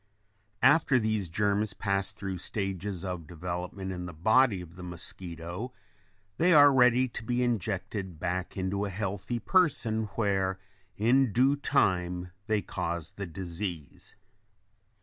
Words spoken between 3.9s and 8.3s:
in the body of the mosquito they are ready to be injected